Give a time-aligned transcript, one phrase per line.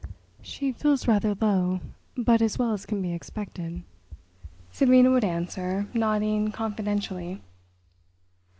[0.41, 1.79] "She feels rather low,
[2.17, 3.83] but as well as can be expected,"
[4.71, 7.39] Sabina would answer, nodding confidentially.